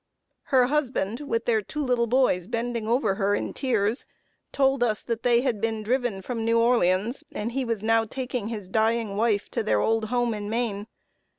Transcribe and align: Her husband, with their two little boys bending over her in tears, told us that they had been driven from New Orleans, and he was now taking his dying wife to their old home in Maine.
Her 0.45 0.65
husband, 0.65 1.19
with 1.19 1.45
their 1.45 1.61
two 1.61 1.83
little 1.85 2.07
boys 2.07 2.47
bending 2.47 2.87
over 2.87 3.13
her 3.13 3.35
in 3.35 3.53
tears, 3.53 4.07
told 4.51 4.81
us 4.83 5.03
that 5.03 5.21
they 5.21 5.41
had 5.41 5.61
been 5.61 5.83
driven 5.83 6.23
from 6.23 6.43
New 6.43 6.59
Orleans, 6.59 7.23
and 7.31 7.51
he 7.51 7.63
was 7.63 7.83
now 7.83 8.05
taking 8.05 8.47
his 8.47 8.67
dying 8.67 9.15
wife 9.15 9.47
to 9.51 9.61
their 9.61 9.79
old 9.79 10.05
home 10.05 10.33
in 10.33 10.49
Maine. 10.49 10.87